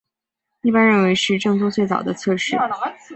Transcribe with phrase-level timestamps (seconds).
[0.63, 2.57] 一般认为是政宗最早的侧室。